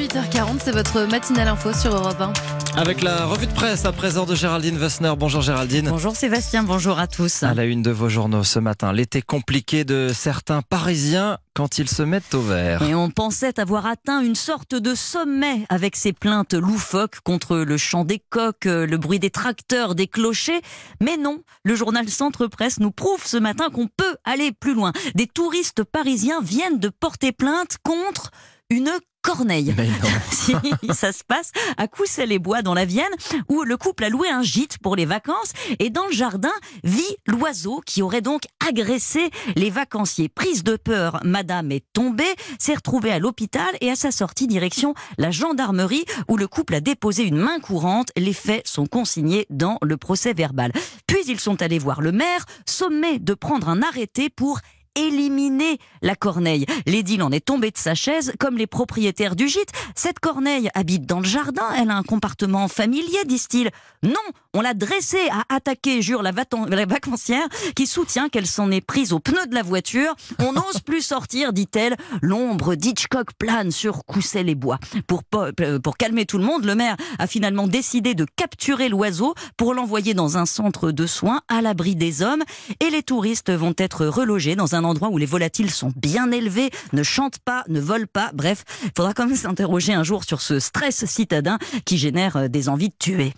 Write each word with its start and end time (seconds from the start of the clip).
8h40, 0.00 0.60
c'est 0.64 0.72
votre 0.72 1.02
matinale 1.10 1.48
info 1.48 1.74
sur 1.74 1.94
Europe 1.94 2.18
1. 2.18 2.32
Avec 2.80 3.02
la 3.02 3.26
revue 3.26 3.46
de 3.46 3.52
presse 3.52 3.84
à 3.84 3.92
présent 3.92 4.24
de 4.24 4.34
Géraldine 4.34 4.78
Wessner. 4.78 5.12
Bonjour 5.14 5.42
Géraldine. 5.42 5.90
Bonjour 5.90 6.16
Sébastien, 6.16 6.62
bonjour 6.62 6.98
à 6.98 7.06
tous. 7.06 7.42
À 7.42 7.52
la 7.52 7.66
une 7.66 7.82
de 7.82 7.90
vos 7.90 8.08
journaux 8.08 8.42
ce 8.42 8.58
matin, 8.58 8.94
l'été 8.94 9.20
compliqué 9.20 9.84
de 9.84 10.10
certains 10.14 10.62
Parisiens 10.62 11.36
quand 11.52 11.76
ils 11.76 11.88
se 11.90 12.02
mettent 12.02 12.32
au 12.32 12.40
vert. 12.40 12.80
Et 12.80 12.94
on 12.94 13.10
pensait 13.10 13.60
avoir 13.60 13.84
atteint 13.84 14.22
une 14.22 14.36
sorte 14.36 14.74
de 14.74 14.94
sommet 14.94 15.66
avec 15.68 15.96
ces 15.96 16.14
plaintes 16.14 16.54
loufoques 16.54 17.20
contre 17.22 17.58
le 17.58 17.76
chant 17.76 18.06
des 18.06 18.22
coqs, 18.30 18.64
le 18.64 18.96
bruit 18.96 19.18
des 19.18 19.30
tracteurs, 19.30 19.94
des 19.94 20.06
clochers. 20.06 20.62
Mais 21.02 21.18
non, 21.18 21.40
le 21.62 21.74
journal 21.74 22.08
Centre 22.08 22.46
Presse 22.46 22.80
nous 22.80 22.90
prouve 22.90 23.26
ce 23.26 23.36
matin 23.36 23.66
qu'on 23.68 23.86
peut 23.86 24.16
aller 24.24 24.50
plus 24.52 24.72
loin. 24.72 24.92
Des 25.14 25.26
touristes 25.26 25.84
parisiens 25.84 26.40
viennent 26.40 26.78
de 26.78 26.88
porter 26.88 27.32
plainte 27.32 27.76
contre 27.82 28.30
une 28.70 28.90
Corneille. 29.22 29.74
si, 30.32 30.54
ça 30.94 31.12
se 31.12 31.22
passe 31.24 31.52
à 31.76 31.86
Coussel-les-Bois 31.88 32.62
dans 32.62 32.72
la 32.72 32.86
Vienne, 32.86 33.12
où 33.48 33.62
le 33.64 33.76
couple 33.76 34.04
a 34.04 34.08
loué 34.08 34.28
un 34.30 34.42
gîte 34.42 34.78
pour 34.78 34.96
les 34.96 35.04
vacances 35.04 35.52
et 35.78 35.90
dans 35.90 36.06
le 36.06 36.12
jardin 36.12 36.52
vit 36.84 37.16
l'oiseau 37.26 37.82
qui 37.84 38.00
aurait 38.00 38.22
donc 38.22 38.44
agressé 38.66 39.30
les 39.56 39.68
vacanciers. 39.68 40.28
Prise 40.28 40.64
de 40.64 40.76
peur, 40.76 41.20
madame 41.22 41.70
est 41.70 41.84
tombée, 41.92 42.34
s'est 42.58 42.74
retrouvée 42.74 43.12
à 43.12 43.18
l'hôpital 43.18 43.68
et 43.82 43.90
à 43.90 43.96
sa 43.96 44.10
sortie 44.10 44.46
direction 44.46 44.94
la 45.18 45.30
gendarmerie 45.30 46.04
où 46.28 46.38
le 46.38 46.48
couple 46.48 46.76
a 46.76 46.80
déposé 46.80 47.24
une 47.24 47.36
main 47.36 47.60
courante. 47.60 48.08
Les 48.16 48.32
faits 48.32 48.66
sont 48.66 48.86
consignés 48.86 49.46
dans 49.50 49.76
le 49.82 49.98
procès 49.98 50.32
verbal. 50.32 50.72
Puis 51.06 51.20
ils 51.26 51.40
sont 51.40 51.60
allés 51.60 51.78
voir 51.78 52.00
le 52.00 52.12
maire, 52.12 52.46
sommet 52.66 53.18
de 53.18 53.34
prendre 53.34 53.68
un 53.68 53.82
arrêté 53.82 54.30
pour 54.30 54.60
éliminer 54.94 55.78
la 56.02 56.14
corneille. 56.14 56.66
L'édile 56.86 57.22
en 57.22 57.30
est 57.30 57.44
tombée 57.44 57.70
de 57.70 57.78
sa 57.78 57.94
chaise, 57.94 58.32
comme 58.38 58.56
les 58.56 58.66
propriétaires 58.66 59.36
du 59.36 59.48
gîte. 59.48 59.70
Cette 59.94 60.18
corneille 60.18 60.70
habite 60.74 61.06
dans 61.06 61.20
le 61.20 61.26
jardin, 61.26 61.68
elle 61.76 61.90
a 61.90 61.96
un 61.96 62.02
comportement 62.02 62.68
familier, 62.68 63.24
disent-ils. 63.26 63.70
Non, 64.02 64.14
on 64.54 64.62
l'a 64.62 64.74
dressée 64.74 65.28
à 65.30 65.54
attaquer, 65.54 66.02
jure 66.02 66.22
la, 66.22 66.32
vacancière, 66.32 67.46
qui 67.76 67.86
soutient 67.86 68.28
qu'elle 68.28 68.46
s'en 68.46 68.70
est 68.70 68.80
prise 68.80 69.12
au 69.12 69.20
pneu 69.20 69.46
de 69.46 69.54
la 69.54 69.62
voiture. 69.62 70.14
On 70.38 70.52
n'ose 70.52 70.80
plus 70.84 71.02
sortir, 71.02 71.52
dit-elle. 71.52 71.96
L'ombre 72.22 72.74
d'Hitchcock 72.74 73.32
plane 73.38 73.70
sur 73.70 74.04
Cousset 74.04 74.42
les 74.42 74.54
bois. 74.54 74.78
Pour, 75.06 75.22
euh, 75.34 75.78
pour 75.78 75.96
calmer 75.96 76.26
tout 76.26 76.38
le 76.38 76.44
monde, 76.44 76.64
le 76.64 76.74
maire 76.74 76.96
a 77.18 77.26
finalement 77.26 77.68
décidé 77.68 78.14
de 78.14 78.26
capturer 78.36 78.88
l'oiseau 78.88 79.34
pour 79.56 79.74
l'envoyer 79.74 80.14
dans 80.14 80.36
un 80.36 80.46
centre 80.46 80.90
de 80.90 81.06
soins 81.06 81.42
à 81.48 81.62
l'abri 81.62 81.94
des 81.94 82.22
hommes. 82.22 82.42
Et 82.80 82.90
les 82.90 83.02
touristes 83.02 83.50
vont 83.50 83.74
être 83.76 84.06
relogés 84.06 84.56
dans 84.56 84.74
un 84.74 84.79
un 84.80 84.84
endroit 84.84 85.10
où 85.10 85.18
les 85.18 85.26
volatiles 85.26 85.70
sont 85.70 85.92
bien 85.94 86.32
élevés, 86.32 86.70
ne 86.92 87.02
chantent 87.02 87.38
pas, 87.38 87.64
ne 87.68 87.80
volent 87.80 88.06
pas. 88.10 88.30
Bref, 88.34 88.64
il 88.82 88.90
faudra 88.96 89.12
quand 89.12 89.26
même 89.26 89.36
s'interroger 89.36 89.92
un 89.92 90.02
jour 90.02 90.24
sur 90.24 90.40
ce 90.40 90.58
stress 90.58 91.04
citadin 91.04 91.58
qui 91.84 91.98
génère 91.98 92.36
euh, 92.36 92.48
des 92.48 92.68
envies 92.68 92.88
de 92.88 92.94
tuer. 92.98 93.34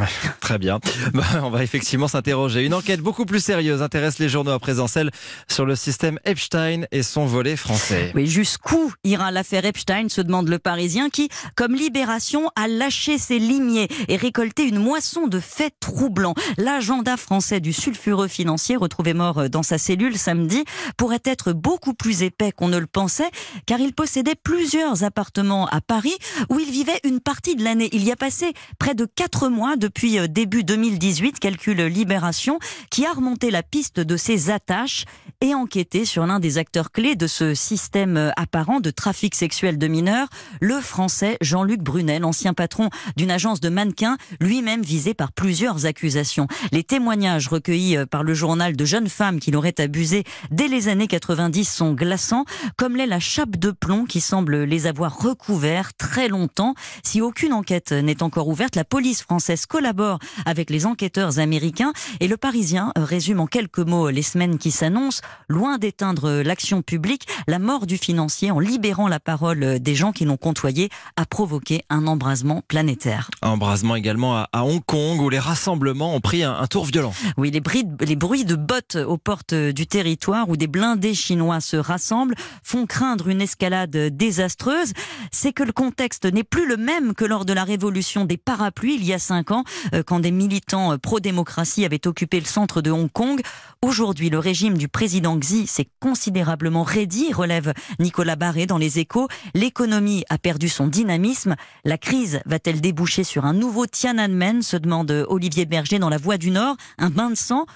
Très 0.40 0.58
bien. 0.58 0.80
Bah, 1.14 1.24
on 1.42 1.50
va 1.50 1.62
effectivement 1.62 2.08
s'interroger. 2.08 2.64
Une 2.64 2.74
enquête 2.74 3.00
beaucoup 3.00 3.26
plus 3.26 3.42
sérieuse 3.42 3.82
intéresse 3.82 4.18
les 4.18 4.28
journaux 4.28 4.50
à 4.50 4.58
présent, 4.58 4.86
celle 4.86 5.10
sur 5.48 5.64
le 5.64 5.76
système 5.76 6.18
Epstein 6.24 6.82
et 6.90 7.02
son 7.02 7.26
volet 7.26 7.56
français. 7.56 8.12
Oui, 8.14 8.26
jusqu'où 8.26 8.92
ira 9.04 9.30
l'affaire 9.30 9.64
Epstein, 9.64 10.08
se 10.08 10.20
demande 10.20 10.48
le 10.48 10.58
Parisien, 10.58 11.10
qui, 11.10 11.28
comme 11.56 11.74
Libération, 11.74 12.50
a 12.56 12.68
lâché 12.68 13.18
ses 13.18 13.38
limiers 13.38 13.88
et 14.08 14.16
récolté 14.16 14.66
une 14.66 14.78
moisson 14.78 15.26
de 15.26 15.40
faits 15.40 15.74
troublants. 15.80 16.34
L'agenda 16.58 17.16
français 17.16 17.60
du 17.60 17.72
sulfureux 17.72 18.28
financier, 18.28 18.76
retrouvé 18.76 19.14
mort 19.14 19.48
dans 19.48 19.62
sa 19.62 19.78
cellule 19.78 20.16
samedi, 20.16 20.64
pourrait 20.96 21.22
être 21.24 21.52
beaucoup 21.52 21.94
plus 21.94 22.22
épais 22.22 22.52
qu'on 22.52 22.68
ne 22.68 22.78
le 22.78 22.86
pensait, 22.86 23.30
car 23.66 23.80
il 23.80 23.92
possédait 23.92 24.34
plusieurs 24.34 25.04
appartements 25.04 25.66
à 25.66 25.80
Paris 25.80 26.14
où 26.48 26.58
il 26.58 26.70
vivait 26.70 27.00
une 27.04 27.20
partie 27.20 27.56
de 27.56 27.64
l'année. 27.64 27.88
Il 27.92 28.04
y 28.04 28.12
a 28.12 28.16
passé 28.16 28.52
près 28.78 28.94
de 28.94 29.04
quatre 29.04 29.48
mois 29.48 29.76
depuis 29.82 30.18
euh, 30.18 30.28
début 30.28 30.62
2018, 30.62 31.40
calcule 31.40 31.82
Libération, 31.82 32.58
qui 32.88 33.04
a 33.04 33.12
remonté 33.12 33.50
la 33.50 33.64
piste 33.64 33.98
de 33.98 34.16
ses 34.16 34.50
attaches 34.50 35.04
et 35.40 35.54
enquêté 35.54 36.04
sur 36.04 36.24
l'un 36.24 36.38
des 36.38 36.56
acteurs 36.58 36.92
clés 36.92 37.16
de 37.16 37.26
ce 37.26 37.52
système 37.54 38.16
euh, 38.16 38.30
apparent 38.36 38.80
de 38.80 38.90
trafic 38.90 39.34
sexuel 39.34 39.76
de 39.76 39.88
mineurs, 39.88 40.28
le 40.60 40.80
français 40.80 41.36
Jean-Luc 41.40 41.80
Brunel, 41.80 42.24
ancien 42.24 42.54
patron 42.54 42.90
d'une 43.16 43.32
agence 43.32 43.58
de 43.58 43.68
mannequins, 43.68 44.16
lui-même 44.40 44.82
visé 44.82 45.14
par 45.14 45.32
plusieurs 45.32 45.84
accusations. 45.84 46.46
Les 46.70 46.84
témoignages 46.84 47.48
recueillis 47.48 47.96
euh, 47.96 48.06
par 48.06 48.22
le 48.22 48.34
journal 48.34 48.76
de 48.76 48.84
jeunes 48.84 49.08
femmes 49.08 49.40
qui 49.40 49.50
l'auraient 49.50 49.80
abusé 49.80 50.22
dès 50.52 50.68
les 50.68 50.86
années 50.86 51.08
90 51.08 51.64
sont 51.64 51.92
glaçants, 51.92 52.44
comme 52.76 52.96
l'est 52.96 53.06
la 53.06 53.20
chape 53.20 53.56
de 53.56 53.72
plomb 53.72 54.04
qui 54.04 54.20
semble 54.20 54.62
les 54.62 54.86
avoir 54.86 55.18
recouverts 55.18 55.92
très 55.94 56.28
longtemps. 56.28 56.74
Si 57.02 57.20
aucune 57.20 57.52
enquête 57.52 57.90
n'est 57.90 58.22
encore 58.22 58.46
ouverte, 58.46 58.76
la 58.76 58.84
police 58.84 59.22
française 59.22 59.61
collabore 59.66 60.18
avec 60.46 60.70
les 60.70 60.86
enquêteurs 60.86 61.38
américains 61.38 61.92
et 62.20 62.28
le 62.28 62.36
Parisien 62.36 62.92
résume 62.96 63.40
en 63.40 63.46
quelques 63.46 63.78
mots 63.78 64.10
les 64.10 64.22
semaines 64.22 64.58
qui 64.58 64.70
s'annoncent. 64.70 65.22
Loin 65.48 65.78
d'éteindre 65.78 66.42
l'action 66.42 66.82
publique, 66.82 67.26
la 67.46 67.58
mort 67.58 67.86
du 67.86 67.98
financier 67.98 68.50
en 68.50 68.58
libérant 68.58 69.08
la 69.08 69.20
parole 69.20 69.78
des 69.80 69.94
gens 69.94 70.12
qui 70.12 70.24
l'ont 70.24 70.36
côtoyé 70.36 70.88
a 71.16 71.26
provoqué 71.26 71.82
un 71.90 72.06
embrasement 72.06 72.62
planétaire. 72.66 73.30
Embrasement 73.42 73.96
également 73.96 74.36
à, 74.36 74.48
Hong 74.64 74.84
Kong 74.84 75.20
où 75.20 75.28
les 75.28 75.38
rassemblements 75.38 76.14
ont 76.14 76.20
pris 76.20 76.42
un, 76.42 76.66
tour 76.66 76.84
violent. 76.84 77.12
Oui, 77.36 77.50
les, 77.50 77.62
les 78.00 78.16
bruits 78.16 78.44
de 78.44 78.56
bottes 78.56 78.96
aux 78.96 79.18
portes 79.18 79.54
du 79.54 79.86
territoire 79.86 80.48
où 80.48 80.56
des 80.56 80.66
blindés 80.66 81.14
chinois 81.14 81.60
se 81.60 81.76
rassemblent 81.76 82.34
font 82.62 82.86
craindre 82.86 83.28
une 83.28 83.40
escalade 83.40 83.90
désastreuse. 83.90 84.92
C'est 85.30 85.52
que 85.52 85.62
le 85.62 85.72
contexte 85.72 86.24
n'est 86.24 86.44
plus 86.44 86.66
le 86.66 86.76
même 86.76 87.14
que 87.14 87.24
lors 87.24 87.44
de 87.44 87.52
la 87.52 87.64
révolution 87.64 88.24
des 88.24 88.36
parapluies 88.36 88.94
il 88.94 89.04
y 89.04 89.12
a 89.12 89.18
cinq 89.18 89.50
ans, 89.50 89.51
euh, 89.94 90.02
quand 90.02 90.20
des 90.20 90.30
militants 90.30 90.98
pro-démocratie 90.98 91.84
avaient 91.84 92.06
occupé 92.06 92.40
le 92.40 92.46
centre 92.46 92.80
de 92.80 92.90
Hong 92.90 93.10
Kong. 93.10 93.40
Aujourd'hui, 93.82 94.30
le 94.30 94.38
régime 94.38 94.78
du 94.78 94.88
président 94.88 95.38
Xi 95.38 95.66
s'est 95.66 95.88
considérablement 96.00 96.82
raidi, 96.82 97.32
relève 97.32 97.72
Nicolas 97.98 98.36
Barré 98.36 98.66
dans 98.66 98.78
les 98.78 98.98
échos. 98.98 99.28
L'économie 99.54 100.24
a 100.28 100.38
perdu 100.38 100.68
son 100.68 100.86
dynamisme. 100.86 101.56
La 101.84 101.98
crise 101.98 102.40
va-t-elle 102.46 102.80
déboucher 102.80 103.24
sur 103.24 103.44
un 103.44 103.54
nouveau 103.54 103.86
Tiananmen 103.86 104.62
se 104.62 104.76
demande 104.76 105.26
Olivier 105.28 105.66
Berger 105.66 105.98
dans 105.98 106.08
La 106.08 106.18
Voix 106.18 106.38
du 106.38 106.50
Nord. 106.50 106.76
Un 106.98 107.10
bain 107.10 107.30
de 107.30 107.34
sang 107.34 107.66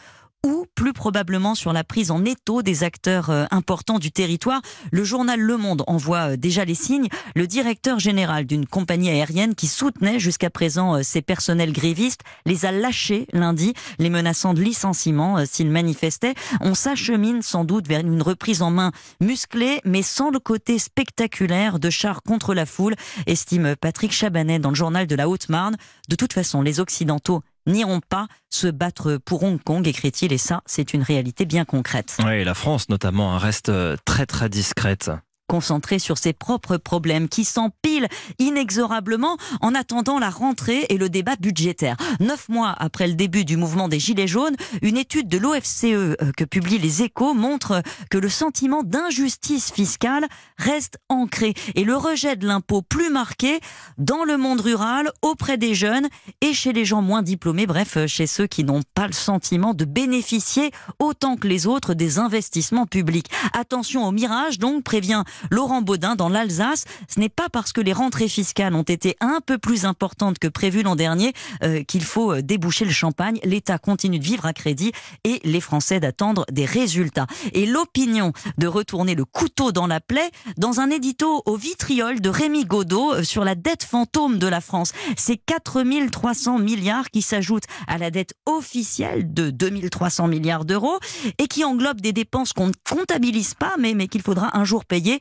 ou 0.47 0.66
plus 0.74 0.92
probablement 0.92 1.54
sur 1.54 1.72
la 1.72 1.84
prise 1.84 2.10
en 2.10 2.24
étau 2.24 2.62
des 2.62 2.84
acteurs 2.84 3.30
euh, 3.30 3.44
importants 3.50 3.98
du 3.98 4.12
territoire. 4.12 4.60
Le 4.92 5.02
journal 5.02 5.41
Le 5.41 5.56
Monde 5.56 5.82
envoie 5.86 6.32
euh, 6.32 6.36
déjà 6.36 6.64
les 6.64 6.74
signes. 6.74 7.08
Le 7.34 7.47
directeur 7.47 7.98
général 7.98 8.47
d'une 8.47 8.66
compagnie 8.66 9.10
aérienne 9.10 9.54
qui 9.54 9.66
soutenait 9.66 10.20
jusqu'à 10.20 10.50
présent 10.50 10.97
euh, 10.97 11.02
ses 11.02 11.22
personnels 11.22 11.72
grévistes 11.72 12.20
les 12.44 12.64
a 12.64 12.72
lâchés 12.72 13.26
lundi, 13.32 13.74
les 13.98 14.10
menaçant 14.10 14.54
de 14.54 14.60
licenciement 14.60 15.44
s'ils 15.47 15.70
manifestaient. 15.70 16.34
On 16.60 16.74
s'achemine 16.74 17.42
sans 17.42 17.64
doute 17.64 17.88
vers 17.88 18.00
une 18.00 18.22
reprise 18.22 18.62
en 18.62 18.70
main 18.70 18.92
musclée, 19.20 19.80
mais 19.84 20.03
sans 20.03 20.30
le 20.30 20.38
côté 20.38 20.78
spectaculaire 20.78 21.78
de 21.78 21.91
chars 21.91 22.22
contre 22.22 22.54
la 22.54 22.66
foule, 22.66 22.94
estime 23.26 23.74
Patrick 23.76 24.12
Chabanet 24.12 24.58
dans 24.58 24.70
le 24.70 24.74
journal 24.74 25.06
de 25.06 25.16
la 25.16 25.28
Haute-Marne. 25.28 25.76
De 26.08 26.16
toute 26.16 26.32
façon, 26.32 26.62
les 26.62 26.80
Occidentaux 26.80 27.42
n'iront 27.66 28.00
pas 28.00 28.27
se 28.50 28.69
battre 28.69 29.16
pour 29.16 29.43
Hong 29.43 29.62
Kong, 29.62 29.87
écrit-il, 29.87 30.32
et 30.32 30.38
ça, 30.38 30.62
c'est 30.66 30.94
une 30.94 31.03
réalité 31.03 31.44
bien 31.44 31.65
concrète. 31.65 32.16
Oui, 32.25 32.44
la 32.44 32.54
France 32.54 32.88
notamment 32.88 33.37
reste 33.38 33.69
euh, 33.69 33.97
très 34.04 34.27
très 34.27 34.49
discrète 34.49 35.10
concentré 35.47 35.99
sur 35.99 36.19
ses 36.19 36.33
propres 36.33 36.77
problèmes 36.77 37.29
qui 37.29 37.45
s'empilent 37.45 38.09
inexorablement 38.39 39.37
en 39.61 39.75
attendant 39.75 40.19
la 40.19 40.31
rentrée 40.31 40.87
et 40.89 40.99
le 40.99 41.09
débat 41.09 41.37
budgétaire. 41.37 41.97
Neuf 42.21 42.49
mois 42.49 42.75
après 42.79 43.07
le 43.07 43.15
début 43.15 43.45
du 43.45 43.57
mouvement 43.57 43.89
des 43.89 44.01
Gilets 44.01 44.27
jaunes, 44.27 44.57
une 44.83 44.97
étude 44.97 45.29
de 45.29 45.39
l'OFCE 45.39 45.84
euh, 45.84 46.15
que 46.37 46.45
publient 46.45 46.79
les 46.79 47.03
échos 47.03 47.34
montre 47.34 47.83
que 48.11 48.19
le 48.19 48.29
sentiment 48.29 48.83
d'injustice 48.83 49.73
fiscale 49.73 50.27
reste 50.59 50.99
ancré 51.09 51.55
et 51.75 51.84
le 51.84 51.97
rejet 51.97 52.37
de 52.37 52.47
l'impôt 52.47 52.83
plus 52.83 53.11
marqué 53.11 53.61
dans 53.99 54.25
le 54.25 54.37
monde 54.37 54.60
rural, 54.60 55.10
auprès 55.22 55.57
des 55.57 55.75
jeunes 55.75 56.09
et 56.41 56.53
chez 56.53 56.72
les 56.72 56.84
gens 56.84 57.03
moins 57.03 57.22
diplômés, 57.22 57.66
bref, 57.66 57.99
chez 58.07 58.27
ceux 58.27 58.47
qui 58.47 58.65
n'ont 58.65 58.83
pas 58.95 59.07
le 59.07 59.13
sentiment 59.13 59.75
de 59.75 59.84
bénéficier 59.84 60.71
autant 60.99 61.37
que 61.37 61.49
les 61.49 61.66
autres 61.66 61.95
des 61.95 62.19
investissements 62.19 62.87
publics. 62.87 63.31
Attention 63.53 64.07
au 64.07 64.13
mirage, 64.13 64.59
donc, 64.59 64.83
prévient 64.83 65.25
Laurent 65.50 65.83
Baudin 65.83 66.16
dans 66.16 66.28
l'Alsace. 66.28 66.84
Ce 67.09 67.21
n'est 67.21 67.28
pas 67.28 67.48
parce 67.48 67.72
que 67.72 67.80
les 67.80 67.92
rentrées 67.92 68.28
fiscales 68.28 68.74
ont 68.74 68.83
été 68.83 69.16
un 69.21 69.41
peu 69.44 69.59
plus 69.59 69.84
importantes 69.84 70.38
que 70.38 70.48
prévu 70.48 70.83
l'an 70.83 70.97
dernier 70.97 71.33
euh, 71.62 71.83
qu'il 71.83 72.04
faut 72.04 72.33
euh, 72.33 72.42
déboucher 72.42 72.84
le 72.84 72.91
champagne. 72.91 73.38
L'État 73.44 73.78
continue 73.78 74.18
de 74.18 74.24
vivre 74.24 74.47
à 74.47 74.53
crédit 74.53 74.92
et 75.24 75.41
les 75.44 75.60
Français 75.60 76.00
d'attendre 76.00 76.44
des 76.50 76.65
résultats. 76.65 77.27
Et 77.53 77.66
l'opinion 77.66 78.33
de 78.59 78.66
retourner 78.66 79.15
le 79.15 79.24
couteau 79.24 79.72
dans 79.72 79.86
la 79.86 80.00
plaie 80.00 80.30
dans 80.56 80.80
un 80.80 80.91
édito 80.91 81.42
au 81.47 81.56
vitriol 81.56 82.21
de 82.21 82.28
Rémi 82.28 82.65
Godot 82.65 83.15
euh, 83.15 83.22
sur 83.22 83.44
la 83.44 83.54
dette 83.54 83.84
fantôme 83.84 84.39
de 84.39 84.47
la 84.47 84.60
France. 84.60 84.92
C'est 85.16 85.36
4300 85.36 86.59
milliards 86.59 87.10
qui 87.10 87.22
s'ajoutent 87.22 87.66
à 87.86 87.98
la 87.98 88.10
dette 88.10 88.34
officielle 88.47 89.32
de 89.32 89.50
2300 89.50 90.28
milliards 90.28 90.65
d'euros 90.65 90.98
et 91.39 91.47
qui 91.47 91.65
englobe 91.65 92.00
des 92.00 92.12
dépenses 92.12 92.53
qu'on 92.53 92.68
ne 92.68 92.72
comptabilise 92.89 93.54
pas 93.54 93.74
mais, 93.78 93.94
mais 93.94 94.09
qu'il 94.09 94.22
faudra 94.22 94.56
un 94.56 94.65
jour 94.65 94.84
payer 94.84 95.21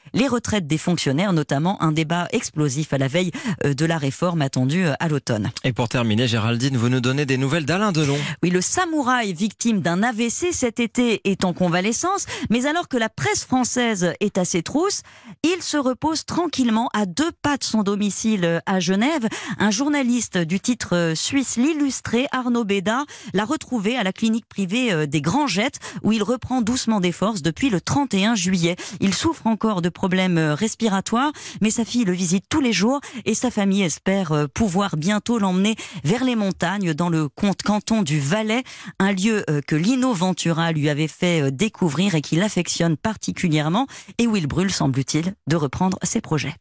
les 0.13 0.27
retraites 0.27 0.67
des 0.67 0.77
fonctionnaires, 0.77 1.33
notamment 1.33 1.81
un 1.81 1.91
débat 1.91 2.27
explosif 2.31 2.93
à 2.93 2.97
la 2.97 3.07
veille 3.07 3.31
euh, 3.65 3.73
de 3.73 3.85
la 3.85 3.97
réforme 3.97 4.41
attendue 4.41 4.85
euh, 4.85 4.93
à 4.99 5.07
l'automne. 5.07 5.51
Et 5.63 5.73
pour 5.73 5.89
terminer, 5.89 6.27
Géraldine, 6.27 6.77
vous 6.77 6.89
nous 6.89 7.01
donnez 7.01 7.25
des 7.25 7.37
nouvelles 7.37 7.65
d'Alain 7.65 7.91
Delon. 7.91 8.17
Oui, 8.43 8.49
le 8.49 8.61
samouraï 8.61 9.33
victime 9.33 9.81
d'un 9.81 10.03
AVC 10.03 10.51
cet 10.51 10.79
été 10.79 11.21
est 11.29 11.45
en 11.45 11.53
convalescence, 11.53 12.25
mais 12.49 12.65
alors 12.65 12.87
que 12.87 12.97
la 12.97 13.09
presse 13.09 13.43
française 13.43 14.13
est 14.19 14.37
à 14.37 14.45
ses 14.45 14.63
trousses, 14.63 15.01
il 15.43 15.61
se 15.61 15.77
repose 15.77 16.25
tranquillement 16.25 16.89
à 16.93 17.05
deux 17.05 17.31
pas 17.41 17.57
de 17.57 17.63
son 17.63 17.83
domicile 17.83 18.45
euh, 18.45 18.59
à 18.65 18.79
Genève. 18.79 19.27
Un 19.59 19.71
journaliste 19.71 20.37
du 20.37 20.59
titre 20.59 21.13
suisse 21.15 21.57
L'Illustré, 21.57 22.27
Arnaud 22.31 22.63
Bédard, 22.63 23.05
l'a 23.33 23.45
retrouvé 23.45 23.97
à 23.97 24.03
la 24.03 24.13
clinique 24.13 24.47
privée 24.47 25.07
des 25.07 25.21
Grands 25.21 25.47
Jettes, 25.47 25.79
où 26.03 26.11
il 26.11 26.23
reprend 26.23 26.61
doucement 26.61 26.99
des 26.99 27.11
forces 27.11 27.41
depuis 27.41 27.69
le 27.69 27.81
31 27.81 28.35
juillet. 28.35 28.75
Il 28.99 29.13
souffre 29.13 29.47
encore 29.47 29.81
de 29.81 29.89
problèmes 30.01 30.39
respiratoires, 30.39 31.31
mais 31.61 31.69
sa 31.69 31.85
fille 31.85 32.05
le 32.05 32.13
visite 32.13 32.45
tous 32.49 32.59
les 32.59 32.73
jours 32.73 33.01
et 33.25 33.35
sa 33.35 33.51
famille 33.51 33.83
espère 33.83 34.31
euh, 34.31 34.47
pouvoir 34.47 34.97
bientôt 34.97 35.37
l'emmener 35.37 35.75
vers 36.03 36.23
les 36.23 36.35
montagnes 36.35 36.95
dans 36.95 37.09
le 37.09 37.29
canton 37.29 38.01
du 38.01 38.19
Valais, 38.19 38.63
un 38.97 39.11
lieu 39.11 39.43
euh, 39.47 39.61
que 39.61 39.75
Lino 39.75 40.11
Ventura 40.11 40.71
lui 40.71 40.89
avait 40.89 41.07
fait 41.07 41.43
euh, 41.43 41.51
découvrir 41.51 42.15
et 42.15 42.21
qu'il 42.21 42.41
affectionne 42.41 42.97
particulièrement 42.97 43.85
et 44.17 44.25
où 44.25 44.35
il 44.35 44.47
brûle, 44.47 44.71
semble-t-il, 44.71 45.35
de 45.45 45.55
reprendre 45.55 45.99
ses 46.01 46.19
projets. 46.19 46.55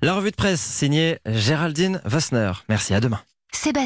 La 0.00 0.14
revue 0.14 0.30
de 0.30 0.36
presse 0.36 0.60
signée 0.60 1.18
Géraldine 1.26 2.00
Vassner. 2.04 2.52
Merci, 2.68 2.94
à 2.94 3.00
demain. 3.00 3.20
Sébastien 3.52 3.84